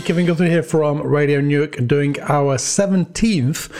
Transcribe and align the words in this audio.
Kevin 0.00 0.26
Guthrie 0.26 0.50
here 0.50 0.62
from 0.62 1.00
Radio 1.02 1.40
Newark 1.40 1.86
doing 1.86 2.16
our 2.20 2.56
17th 2.56 3.70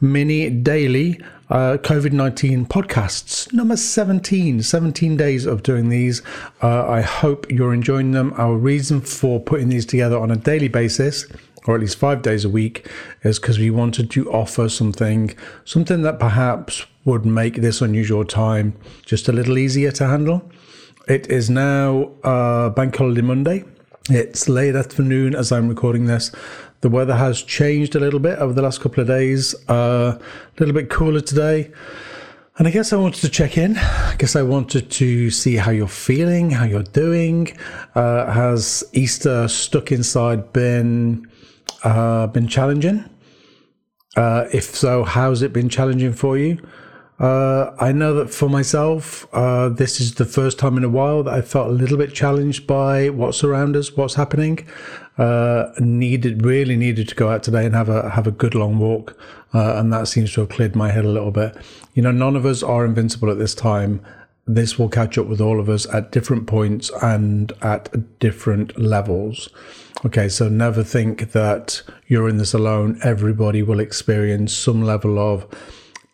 mini 0.00 0.50
daily 0.50 1.20
uh, 1.50 1.78
COVID 1.78 2.12
19 2.12 2.66
podcasts. 2.66 3.52
Number 3.52 3.76
17, 3.76 4.62
17 4.62 5.16
days 5.16 5.46
of 5.46 5.62
doing 5.62 5.88
these. 5.88 6.22
Uh, 6.62 6.86
I 6.88 7.00
hope 7.00 7.50
you're 7.50 7.72
enjoying 7.72 8.10
them. 8.10 8.32
Our 8.36 8.56
reason 8.56 9.00
for 9.00 9.40
putting 9.40 9.68
these 9.68 9.86
together 9.86 10.18
on 10.18 10.30
a 10.30 10.36
daily 10.36 10.68
basis 10.68 11.26
or 11.66 11.74
at 11.74 11.80
least 11.80 11.96
five 11.96 12.22
days 12.22 12.44
a 12.44 12.48
week, 12.48 12.88
is 13.22 13.38
because 13.38 13.58
we 13.58 13.70
wanted 13.70 14.10
to 14.10 14.30
offer 14.32 14.68
something, 14.68 15.32
something 15.64 16.02
that 16.02 16.18
perhaps 16.18 16.86
would 17.04 17.24
make 17.24 17.56
this 17.56 17.80
unusual 17.80 18.24
time 18.24 18.74
just 19.04 19.28
a 19.28 19.32
little 19.32 19.56
easier 19.58 19.92
to 19.92 20.06
handle. 20.06 20.50
It 21.06 21.28
is 21.28 21.48
now 21.48 22.10
uh, 22.24 22.70
Bank 22.70 22.96
Holiday 22.96 23.22
Monday. 23.22 23.64
It's 24.10 24.48
late 24.48 24.74
afternoon 24.74 25.36
as 25.36 25.52
I'm 25.52 25.68
recording 25.68 26.06
this. 26.06 26.32
The 26.80 26.88
weather 26.88 27.14
has 27.14 27.40
changed 27.40 27.94
a 27.94 28.00
little 28.00 28.18
bit 28.18 28.40
over 28.40 28.52
the 28.52 28.60
last 28.60 28.80
couple 28.80 29.00
of 29.00 29.06
days. 29.06 29.54
Uh, 29.68 30.18
a 30.18 30.20
little 30.58 30.74
bit 30.74 30.90
cooler 30.90 31.20
today. 31.20 31.70
And 32.58 32.66
I 32.66 32.72
guess 32.72 32.92
I 32.92 32.96
wanted 32.96 33.20
to 33.20 33.28
check 33.28 33.56
in. 33.56 33.76
I 33.78 34.16
guess 34.18 34.34
I 34.34 34.42
wanted 34.42 34.90
to 34.90 35.30
see 35.30 35.54
how 35.54 35.70
you're 35.70 35.86
feeling, 35.86 36.50
how 36.50 36.64
you're 36.64 36.82
doing. 36.82 37.56
Uh, 37.94 38.30
has 38.32 38.82
Easter 38.92 39.46
stuck 39.46 39.92
inside 39.92 40.52
been 40.52 41.30
uh, 41.84 42.26
been 42.26 42.48
challenging? 42.48 43.08
Uh, 44.16 44.46
if 44.52 44.64
so, 44.64 45.04
how's 45.04 45.42
it 45.42 45.52
been 45.52 45.68
challenging 45.68 46.12
for 46.12 46.36
you? 46.36 46.58
Uh, 47.18 47.72
I 47.78 47.92
know 47.92 48.14
that 48.14 48.30
for 48.30 48.48
myself, 48.48 49.26
uh, 49.32 49.68
this 49.68 50.00
is 50.00 50.14
the 50.14 50.24
first 50.24 50.58
time 50.58 50.76
in 50.76 50.84
a 50.84 50.88
while 50.88 51.22
that 51.22 51.34
I 51.34 51.40
felt 51.40 51.68
a 51.68 51.72
little 51.72 51.96
bit 51.96 52.14
challenged 52.14 52.66
by 52.66 53.10
what's 53.10 53.44
around 53.44 53.76
us, 53.76 53.96
what's 53.96 54.14
happening. 54.14 54.66
Uh, 55.18 55.70
needed, 55.78 56.44
really 56.44 56.74
needed 56.74 57.08
to 57.08 57.14
go 57.14 57.28
out 57.28 57.42
today 57.42 57.66
and 57.66 57.74
have 57.74 57.90
a 57.90 58.10
have 58.10 58.26
a 58.26 58.30
good 58.30 58.54
long 58.54 58.78
walk, 58.78 59.16
uh, 59.52 59.74
and 59.76 59.92
that 59.92 60.08
seems 60.08 60.32
to 60.32 60.40
have 60.40 60.48
cleared 60.48 60.74
my 60.74 60.90
head 60.90 61.04
a 61.04 61.08
little 61.08 61.30
bit. 61.30 61.54
You 61.94 62.02
know, 62.02 62.12
none 62.12 62.34
of 62.34 62.46
us 62.46 62.62
are 62.62 62.84
invincible 62.84 63.30
at 63.30 63.38
this 63.38 63.54
time. 63.54 64.00
This 64.46 64.78
will 64.78 64.88
catch 64.88 65.18
up 65.18 65.26
with 65.26 65.40
all 65.40 65.60
of 65.60 65.68
us 65.68 65.86
at 65.94 66.10
different 66.10 66.46
points 66.46 66.90
and 67.02 67.52
at 67.60 68.18
different 68.18 68.76
levels. 68.80 69.48
Okay, 70.04 70.28
so 70.28 70.48
never 70.48 70.82
think 70.82 71.32
that 71.32 71.82
you're 72.08 72.28
in 72.28 72.38
this 72.38 72.54
alone. 72.54 72.98
Everybody 73.04 73.62
will 73.62 73.78
experience 73.78 74.52
some 74.52 74.82
level 74.82 75.18
of 75.18 75.46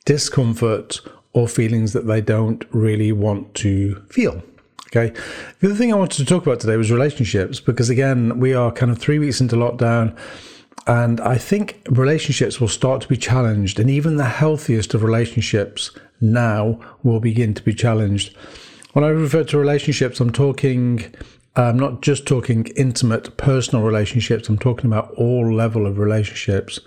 discomfort 0.09 1.03
or 1.35 1.47
feelings 1.47 1.93
that 1.93 2.07
they 2.07 2.23
don't 2.23 2.65
really 2.71 3.13
want 3.13 3.53
to 3.53 3.95
feel. 4.09 4.43
Okay. 4.87 5.15
The 5.61 5.67
other 5.67 5.77
thing 5.77 5.93
I 5.93 5.97
wanted 5.97 6.17
to 6.17 6.25
talk 6.25 6.47
about 6.47 6.61
today 6.61 6.79
was 6.79 6.91
relationships 6.91 7.61
because, 7.61 7.91
again, 7.91 8.41
we 8.41 8.55
are 8.55 8.73
kind 8.73 8.91
of 8.91 8.97
three 8.97 9.19
weeks 9.19 9.39
into 9.39 9.55
lockdown. 9.57 10.17
And 10.87 11.21
I 11.21 11.37
think 11.37 11.83
relationships 11.91 12.59
will 12.59 12.69
start 12.69 13.03
to 13.03 13.09
be 13.09 13.19
challenged. 13.19 13.79
And 13.79 13.91
even 13.91 14.17
the 14.17 14.25
healthiest 14.25 14.95
of 14.95 15.03
relationships 15.03 15.91
now 16.23 16.81
will 17.03 17.21
begin 17.21 17.53
to 17.53 17.63
be 17.63 17.75
challenged. 17.75 18.35
When 18.95 19.05
I 19.05 19.09
refer 19.09 19.45
to 19.45 19.59
relationships, 19.59 20.21
I'm 20.21 20.33
talking 20.33 21.15
I'm 21.55 21.79
not 21.79 22.01
just 22.01 22.25
talking 22.25 22.67
intimate 22.77 23.37
personal 23.37 23.85
relationships. 23.85 24.49
I'm 24.49 24.59
talking 24.59 24.87
about 24.87 25.11
all 25.15 25.53
level 25.53 25.87
of 25.87 25.99
relationships, 25.99 26.81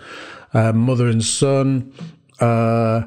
uh, 0.56 0.72
mother 0.74 1.08
and 1.08 1.24
son, 1.24 1.94
uh, 2.42 3.04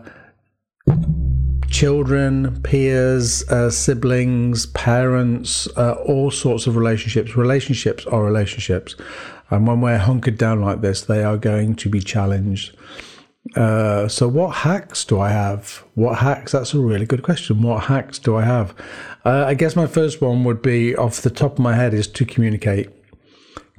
children, 1.69 2.63
peers, 2.63 3.49
uh, 3.51 3.71
siblings, 3.71 4.67
parents, 4.67 5.67
uh, 5.77 5.95
all 6.07 6.31
sorts 6.31 6.67
of 6.67 6.77
relationships. 6.77 7.37
Relationships 7.37 8.07
are 8.07 8.23
relationships, 8.23 8.95
and 9.51 9.67
when 9.67 9.81
we're 9.81 9.99
hunkered 9.99 10.39
down 10.39 10.61
like 10.61 10.81
this, 10.81 11.03
they 11.03 11.25
are 11.25 11.37
going 11.37 11.75
to 11.75 11.89
be 11.89 12.01
challenged. 12.01 12.77
Uh, 13.57 14.09
so, 14.09 14.27
what 14.27 14.55
hacks 14.57 15.05
do 15.05 15.21
I 15.21 15.31
have? 15.31 15.85
What 15.95 16.19
hacks? 16.19 16.53
That's 16.53 16.73
a 16.73 16.79
really 16.79 17.07
good 17.07 17.23
question. 17.23 17.61
What 17.61 17.85
hacks 17.85 18.19
do 18.19 18.37
I 18.37 18.43
have? 18.43 18.75
Uh, 19.25 19.45
I 19.47 19.55
guess 19.55 19.77
my 19.77 19.87
first 19.87 20.21
one 20.21 20.45
would 20.45 20.63
be 20.63 20.97
off 20.97 21.21
the 21.21 21.31
top 21.31 21.53
of 21.55 21.59
my 21.59 21.75
head 21.75 21.93
is 21.93 22.09
to 22.09 22.25
communicate. 22.25 22.89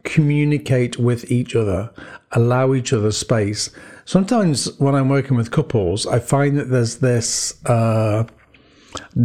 Communicate 0.06 0.98
with 0.98 1.30
each 1.30 1.56
other, 1.56 1.92
allow 2.32 2.74
each 2.74 2.94
other 2.94 3.12
space. 3.12 3.70
Sometimes 4.06 4.78
when 4.80 4.96
I'm 4.96 5.10
working 5.10 5.36
with 5.36 5.52
couples, 5.52 6.08
I 6.08 6.20
find 6.20 6.58
that 6.58 6.70
there's 6.70 6.98
this 6.98 7.64
uh, 7.66 8.26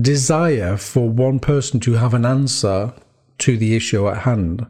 desire 0.01 0.77
for 0.77 1.09
one 1.09 1.39
person 1.39 1.79
to 1.81 1.93
have 1.93 2.15
an 2.15 2.27
answer 2.27 2.93
to 3.39 3.57
the 3.57 3.77
issue 3.77 4.09
at 4.09 4.19
hand 4.19 4.67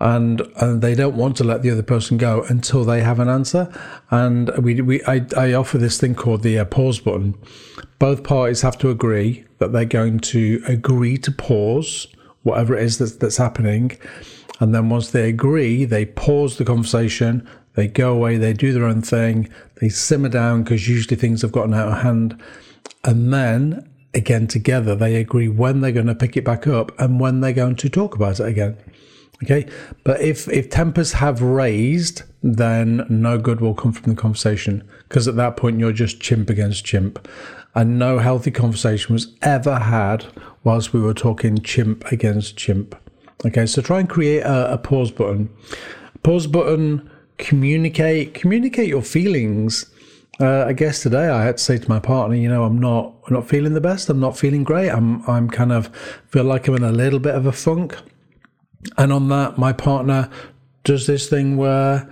and 0.00 0.40
and 0.56 0.80
they 0.80 0.94
don't 0.94 1.16
want 1.16 1.36
to 1.36 1.44
let 1.44 1.62
the 1.62 1.70
other 1.70 1.82
person 1.82 2.16
go 2.16 2.44
until 2.48 2.84
they 2.84 3.00
have 3.00 3.18
an 3.18 3.28
answer. 3.28 3.72
And 4.10 4.50
we 4.58 4.80
we 4.80 5.02
I, 5.04 5.26
I 5.36 5.52
offer 5.54 5.78
this 5.78 5.98
thing 5.98 6.14
called 6.14 6.42
the 6.42 6.58
uh, 6.58 6.64
pause 6.64 7.00
button. 7.00 7.34
Both 7.98 8.22
parties 8.22 8.62
have 8.62 8.78
to 8.78 8.90
agree 8.90 9.44
that 9.58 9.72
they're 9.72 9.84
going 9.84 10.20
to 10.20 10.62
agree 10.66 11.18
to 11.18 11.32
pause 11.32 12.06
whatever 12.44 12.76
it 12.76 12.84
is 12.84 12.98
that's, 12.98 13.16
that's 13.16 13.36
happening, 13.36 13.98
and 14.60 14.74
then 14.74 14.88
once 14.88 15.10
they 15.10 15.28
agree, 15.28 15.84
they 15.84 16.04
pause 16.04 16.56
the 16.56 16.64
conversation. 16.64 17.48
They 17.74 17.86
go 17.86 18.12
away, 18.12 18.36
they 18.38 18.52
do 18.52 18.72
their 18.72 18.84
own 18.84 19.02
thing, 19.02 19.48
they 19.80 19.88
simmer 19.88 20.28
down 20.28 20.64
because 20.64 20.88
usually 20.88 21.16
things 21.16 21.42
have 21.42 21.52
gotten 21.52 21.74
out 21.74 21.88
of 21.88 22.02
hand. 22.02 22.40
And 23.04 23.32
then 23.32 23.88
again, 24.14 24.46
together, 24.46 24.94
they 24.94 25.16
agree 25.16 25.48
when 25.48 25.80
they're 25.80 25.92
going 25.92 26.06
to 26.06 26.14
pick 26.14 26.36
it 26.36 26.44
back 26.44 26.66
up 26.66 26.98
and 26.98 27.20
when 27.20 27.40
they're 27.40 27.52
going 27.52 27.76
to 27.76 27.88
talk 27.88 28.14
about 28.14 28.40
it 28.40 28.46
again. 28.46 28.76
Okay, 29.44 29.68
but 30.02 30.20
if 30.20 30.48
if 30.48 30.68
tempers 30.68 31.12
have 31.12 31.40
raised, 31.40 32.22
then 32.42 33.06
no 33.08 33.38
good 33.38 33.60
will 33.60 33.74
come 33.74 33.92
from 33.92 34.12
the 34.12 34.20
conversation 34.20 34.82
because 35.08 35.28
at 35.28 35.36
that 35.36 35.56
point 35.56 35.78
you're 35.78 35.92
just 35.92 36.20
chimp 36.20 36.50
against 36.50 36.84
chimp, 36.84 37.28
and 37.72 38.00
no 38.00 38.18
healthy 38.18 38.50
conversation 38.50 39.12
was 39.12 39.36
ever 39.42 39.78
had 39.78 40.26
whilst 40.64 40.92
we 40.92 41.00
were 41.00 41.14
talking 41.14 41.62
chimp 41.62 42.04
against 42.10 42.56
chimp. 42.56 42.96
Okay, 43.46 43.66
so 43.66 43.80
try 43.80 44.00
and 44.00 44.08
create 44.08 44.40
a, 44.40 44.72
a 44.72 44.78
pause 44.78 45.10
button. 45.10 45.48
Pause 46.22 46.48
button. 46.48 47.10
Communicate. 47.38 48.34
Communicate 48.34 48.88
your 48.88 49.02
feelings. 49.02 49.86
Uh, 50.40 50.64
I 50.66 50.72
guess 50.72 51.02
today 51.02 51.28
I 51.28 51.44
had 51.44 51.58
to 51.58 51.62
say 51.62 51.78
to 51.78 51.88
my 51.88 52.00
partner, 52.00 52.36
you 52.36 52.48
know, 52.48 52.64
I'm 52.64 52.78
not, 52.78 53.14
I'm 53.26 53.34
not 53.34 53.48
feeling 53.48 53.74
the 53.74 53.80
best. 53.80 54.08
I'm 54.08 54.20
not 54.20 54.36
feeling 54.36 54.64
great. 54.64 54.90
I'm, 54.90 55.28
I'm 55.28 55.48
kind 55.48 55.72
of 55.72 55.88
feel 56.28 56.44
like 56.44 56.68
I'm 56.68 56.76
in 56.76 56.84
a 56.84 56.92
little 56.92 57.18
bit 57.18 57.34
of 57.34 57.46
a 57.46 57.52
funk. 57.52 57.96
And 58.96 59.12
on 59.12 59.28
that, 59.28 59.58
my 59.58 59.72
partner 59.72 60.30
does 60.84 61.06
this 61.06 61.28
thing 61.28 61.56
where 61.56 62.08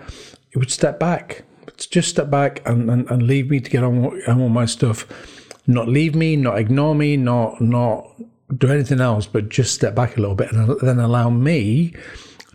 he 0.50 0.58
would 0.58 0.70
step 0.70 0.98
back, 0.98 1.44
just 1.76 2.08
step 2.08 2.30
back 2.30 2.62
and, 2.66 2.90
and, 2.90 3.08
and 3.10 3.22
leave 3.24 3.50
me 3.50 3.60
to 3.60 3.70
get 3.70 3.84
on, 3.84 4.20
on 4.28 4.42
with 4.42 4.52
my 4.52 4.66
stuff. 4.66 5.06
Not 5.66 5.88
leave 5.88 6.14
me, 6.14 6.36
not 6.36 6.58
ignore 6.58 6.94
me, 6.94 7.16
not 7.16 7.60
not 7.60 8.14
do 8.56 8.70
anything 8.70 9.00
else, 9.00 9.26
but 9.26 9.48
just 9.48 9.74
step 9.74 9.94
back 9.94 10.16
a 10.16 10.20
little 10.20 10.36
bit 10.36 10.52
and 10.52 10.78
then 10.80 10.98
allow 10.98 11.30
me 11.30 11.94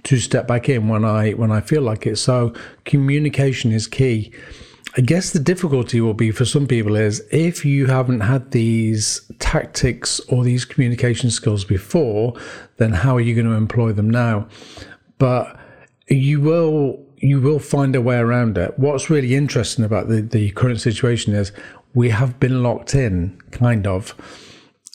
to 0.03 0.17
step 0.17 0.47
back 0.47 0.69
in 0.69 0.87
when 0.87 1.05
I 1.05 1.31
when 1.31 1.51
I 1.51 1.61
feel 1.61 1.81
like 1.81 2.07
it. 2.07 2.17
So 2.17 2.53
communication 2.85 3.71
is 3.71 3.87
key. 3.87 4.31
I 4.97 5.01
guess 5.01 5.31
the 5.31 5.39
difficulty 5.39 6.01
will 6.01 6.13
be 6.13 6.31
for 6.31 6.43
some 6.43 6.67
people 6.67 6.97
is 6.97 7.25
if 7.31 7.63
you 7.63 7.85
haven't 7.85 8.21
had 8.21 8.51
these 8.51 9.21
tactics 9.39 10.19
or 10.27 10.43
these 10.43 10.65
communication 10.65 11.31
skills 11.31 11.63
before, 11.63 12.33
then 12.75 12.91
how 12.91 13.15
are 13.15 13.21
you 13.21 13.33
going 13.33 13.47
to 13.47 13.53
employ 13.53 13.93
them 13.93 14.09
now? 14.09 14.47
But 15.17 15.57
you 16.07 16.41
will 16.41 17.05
you 17.17 17.39
will 17.39 17.59
find 17.59 17.95
a 17.95 18.01
way 18.01 18.17
around 18.17 18.57
it. 18.57 18.77
What's 18.79 19.09
really 19.09 19.35
interesting 19.35 19.85
about 19.85 20.09
the, 20.09 20.21
the 20.21 20.49
current 20.51 20.81
situation 20.81 21.35
is 21.35 21.51
we 21.93 22.09
have 22.09 22.39
been 22.39 22.63
locked 22.63 22.95
in, 22.95 23.39
kind 23.51 23.85
of. 23.85 24.15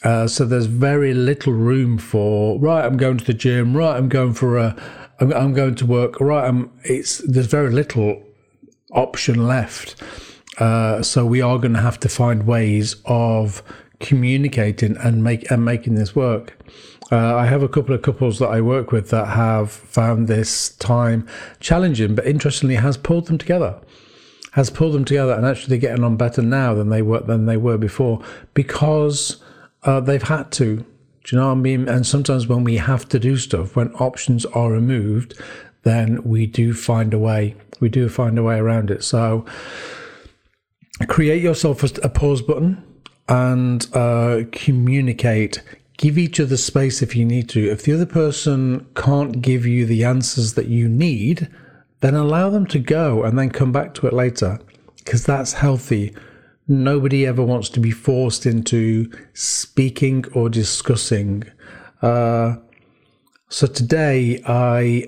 Uh, 0.03 0.27
so 0.27 0.45
there's 0.45 0.67
very 0.67 1.15
little 1.15 1.53
room 1.53 1.99
for 1.99 2.59
right. 2.59 2.85
I'm 2.85 2.97
going 2.97 3.19
to 3.19 3.25
the 3.25 3.35
gym. 3.35 3.77
Right, 3.77 3.97
I'm 3.97 4.09
going 4.09 4.35
for 4.35 4.59
a. 4.59 4.77
I'm, 5.21 5.33
I'm 5.33 5.55
going 5.55 5.75
to 5.77 5.87
work. 5.87 6.21
Right, 6.21 6.47
I'm. 6.47 6.71
It's 6.85 7.19
there's 7.19 7.47
very 7.47 7.71
little 7.71 8.23
option 8.93 9.47
left. 9.47 10.03
Uh, 10.59 11.03
so 11.03 11.25
we 11.27 11.41
are 11.41 11.59
going 11.59 11.75
to 11.75 11.81
have 11.81 12.01
to 12.01 12.09
find 12.09 12.47
ways 12.47 12.97
of 13.05 13.63
communicating 14.01 14.97
and 14.99 15.25
make 15.25 15.51
and 15.51 15.65
making 15.65 15.95
this 15.95 16.15
work. 16.15 16.59
Uh, 17.11 17.37
I 17.37 17.47
have 17.47 17.63
a 17.63 17.69
couple 17.69 17.95
of 17.95 18.03
couples 18.03 18.39
that 18.41 18.49
I 18.49 18.61
work 18.61 18.91
with 18.91 19.11
that 19.11 19.29
have 19.29 19.71
found 19.71 20.27
this 20.27 20.71
time 20.71 21.27
challenging, 21.61 22.15
but 22.15 22.27
interestingly 22.27 22.75
has 22.75 22.97
pulled 22.97 23.27
them 23.27 23.39
together. 23.39 23.81
Has 24.53 24.71
pulled 24.71 24.95
them 24.95 25.05
together 25.05 25.33
and 25.33 25.47
actually 25.47 25.79
getting 25.79 26.03
on 26.03 26.17
better 26.17 26.43
now 26.43 26.75
than 26.75 26.89
they 26.89 27.03
were 27.03 27.21
than 27.21 27.47
they 27.47 27.57
were 27.57 27.79
before 27.79 28.23
because 28.55 29.43
uh, 29.87 30.01
they've 30.01 30.23
had 30.23 30.53
to. 30.53 30.77
Do 30.77 31.35
you 31.35 31.39
know 31.39 31.47
what 31.47 31.53
I 31.53 31.57
mean? 31.57 31.89
And 31.89 32.07
sometimes 32.07 32.47
when 32.47 32.63
we 32.63 32.77
have 32.77 33.09
to 33.09 33.19
do 33.19 33.37
stuff, 33.37 33.75
when 33.75 33.93
options 33.95 34.45
are 34.47 34.71
removed, 34.71 35.35
then 35.83 36.23
we 36.23 36.47
do 36.47 36.75
find 36.75 37.15
a 37.15 37.19
way. 37.19 37.55
We 37.81 37.89
do 37.89 38.09
find 38.09 38.39
a 38.39 38.43
way 38.43 38.59
around 38.59 38.91
it. 38.91 39.03
So 39.03 39.45
create 41.09 41.43
yourself 41.43 41.83
a 41.83 42.09
pause 42.09 42.43
button 42.43 42.83
and 43.29 43.87
uh, 43.95 44.43
communicate. 44.53 45.63
give 45.97 46.19
each 46.19 46.39
other 46.39 46.57
space 46.57 47.03
if 47.03 47.17
you 47.17 47.25
need 47.25 47.49
to. 47.51 47.71
If 47.71 47.83
the 47.83 47.93
other 47.93 48.07
person 48.07 48.87
can't 48.95 49.41
give 49.41 49.67
you 49.67 49.87
the 49.87 50.05
answers 50.05 50.55
that 50.55 50.67
you 50.69 50.89
need, 50.89 51.49
then 52.01 52.15
allow 52.15 52.51
them 52.51 52.67
to 52.67 52.79
go 52.79 53.23
and 53.25 53.39
then 53.39 53.51
come 53.51 53.73
back 53.73 53.95
to 53.95 54.07
it 54.07 54.13
later 54.13 54.61
because 54.99 55.25
that's 55.25 55.55
healthy. 55.55 56.15
Nobody 56.69 57.27
ever 57.27 57.45
wants 57.45 57.69
to 57.71 57.81
be 57.81 57.93
forced 57.93 58.45
into 58.45 59.11
speaking 59.35 60.25
or 60.33 60.49
discussing. 60.49 61.45
Uh, 62.03 62.57
so 63.49 63.67
today 63.67 64.43
I 64.47 65.07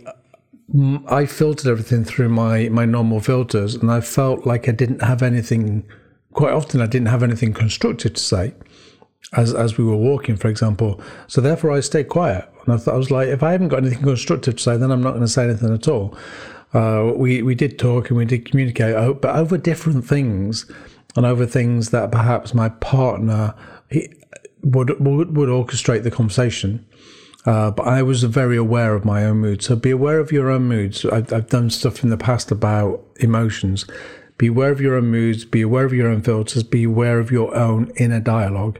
I 1.08 1.26
filtered 1.26 1.66
everything 1.66 2.05
through 2.05 2.28
my 2.28 2.69
my 2.69 2.84
normal 2.84 3.20
filters, 3.20 3.75
and 3.75 3.90
I 3.90 4.00
felt 4.00 4.46
like 4.46 4.69
I 4.69 4.72
didn't 4.72 5.02
have 5.02 5.22
anything. 5.22 5.84
Quite 6.32 6.52
often, 6.52 6.81
I 6.81 6.87
didn't 6.87 7.08
have 7.08 7.22
anything 7.22 7.52
constructive 7.52 8.14
to 8.14 8.20
say 8.20 8.55
as 9.32 9.52
as 9.55 9.76
we 9.76 9.84
were 9.84 9.96
walking, 9.96 10.37
for 10.37 10.49
example. 10.49 11.00
So 11.26 11.40
therefore, 11.40 11.72
I 11.72 11.81
stayed 11.81 12.08
quiet, 12.08 12.49
and 12.64 12.75
I 12.75 12.76
thought 12.76 12.94
I 12.94 12.99
was 12.99 13.10
like, 13.10 13.28
if 13.28 13.43
I 13.43 13.52
haven't 13.52 13.69
got 13.69 13.78
anything 13.78 14.02
constructive 14.02 14.56
to 14.56 14.62
say, 14.62 14.76
then 14.76 14.90
I'm 14.90 15.02
not 15.02 15.10
going 15.10 15.22
to 15.22 15.28
say 15.28 15.44
anything 15.44 15.75
at 15.75 15.88
all. 15.88 16.16
Uh, 16.75 17.12
we 17.16 17.43
we 17.43 17.55
did 17.55 17.78
talk 17.78 18.10
and 18.10 18.16
we 18.16 18.26
did 18.26 18.49
communicate, 18.49 18.94
but 19.20 19.34
over 19.34 19.56
different 19.56 20.05
things, 20.05 20.70
and 21.16 21.26
over 21.26 21.46
things 21.46 21.90
that 21.90 22.12
perhaps 22.12 22.55
my 22.55 22.69
partner 22.69 23.55
would 24.62 24.99
would, 25.00 25.37
would 25.37 25.49
orchestrate 25.49 26.02
the 26.02 26.10
conversation. 26.10 26.84
Uh, 27.46 27.70
but 27.70 27.87
I 27.87 28.02
was 28.02 28.25
very 28.25 28.56
aware 28.56 28.94
of 28.94 29.05
my 29.05 29.25
own 29.25 29.38
mood. 29.38 29.62
So 29.62 29.75
be 29.76 29.90
aware 29.90 30.19
of 30.19 30.32
your 30.32 30.50
own 30.50 30.69
moods. 30.69 31.05
I've, 31.06 31.32
I've 31.32 31.49
done 31.49 31.70
stuff 31.70 32.02
in 32.02 32.10
the 32.10 32.19
past 32.19 32.50
about 32.50 33.02
emotions. 33.20 33.87
Be 34.37 34.49
aware 34.49 34.70
of 34.70 34.81
your 34.81 34.96
own 34.96 35.06
moods. 35.06 35.44
Be 35.44 35.62
aware 35.62 35.84
of 35.84 35.93
your 35.93 36.08
own 36.08 36.20
filters. 36.20 36.62
Be 36.62 36.84
aware 36.84 37.19
of 37.19 37.31
your 37.31 37.55
own 37.55 37.90
inner 37.96 38.20
dialogue, 38.20 38.78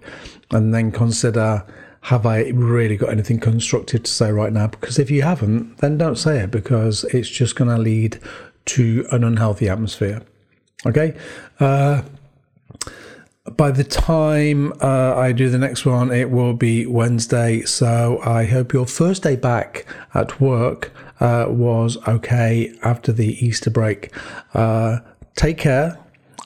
and 0.51 0.75
then 0.75 0.93
consider: 0.93 1.65
Have 2.03 2.27
I 2.27 2.49
really 2.51 2.97
got 2.97 3.11
anything 3.11 3.41
constructive 3.41 4.03
to 4.05 4.11
say 4.11 4.31
right 4.31 4.53
now? 4.53 4.67
Because 4.67 4.99
if 4.99 5.11
you 5.11 5.23
haven't, 5.23 5.79
then 5.79 5.99
don't 5.99 6.19
say 6.19 6.41
it 6.41 6.51
because 6.51 7.05
it's 7.05 7.29
just 7.29 7.57
going 7.57 7.71
to 7.71 7.79
lead 7.79 8.21
to 8.67 9.07
an 9.11 9.25
unhealthy 9.25 9.69
atmosphere. 9.69 10.23
Okay. 10.87 11.17
Uh, 11.59 12.03
by 13.57 13.71
the 13.71 13.85
time 13.85 14.73
uh, 14.81 15.15
I 15.17 15.33
do 15.33 15.49
the 15.49 15.59
next 15.59 15.87
one, 15.87 16.13
it 16.13 16.31
will 16.31 16.55
be 16.55 16.87
Wednesday. 16.87 17.63
So 17.63 18.21
I 18.25 18.45
hope 18.45 18.73
your 18.73 18.87
first 18.87 19.23
day 19.23 19.37
back 19.37 19.87
at 20.15 20.41
work 20.41 20.93
uh, 21.21 21.47
was 21.49 21.97
okay 22.07 22.77
after 22.83 23.13
the 23.13 23.45
Easter 23.45 23.71
break. 23.71 24.13
Uh, 24.55 24.99
take 25.37 25.59
care, 25.59 25.99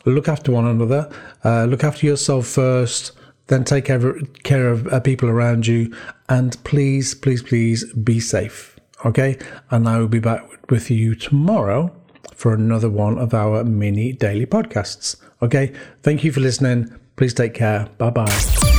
look 0.04 0.28
after 0.28 0.52
one 0.52 0.66
another, 0.66 1.10
uh, 1.44 1.64
look 1.64 1.84
after 1.84 2.06
yourself 2.06 2.46
first, 2.46 3.12
then 3.48 3.64
take 3.64 3.84
care 3.84 4.68
of, 4.68 4.86
uh, 4.86 5.00
people 5.00 5.28
around 5.28 5.66
you, 5.66 5.94
and 6.28 6.62
please, 6.64 7.14
please, 7.14 7.42
please 7.42 7.92
be 7.94 8.20
safe. 8.20 8.78
Okay, 9.04 9.36
and 9.70 9.88
I 9.88 9.98
will 9.98 10.08
be 10.08 10.20
back 10.20 10.70
with 10.70 10.90
you 10.90 11.16
tomorrow 11.16 11.92
for 12.34 12.54
another 12.54 12.90
one 12.90 13.18
of 13.18 13.34
our 13.34 13.64
mini 13.64 14.12
daily 14.12 14.46
podcasts. 14.46 15.16
Okay, 15.40 15.72
thank 16.02 16.24
you 16.24 16.32
for 16.32 16.40
listening. 16.40 16.92
Please 17.16 17.34
take 17.34 17.54
care. 17.54 17.88
Bye 17.98 18.10
bye. 18.10 18.71